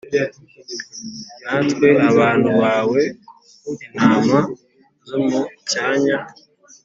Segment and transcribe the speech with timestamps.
[1.47, 3.01] Natwe abantu bawe
[3.87, 4.39] intama
[5.07, 6.17] zo mu cyanya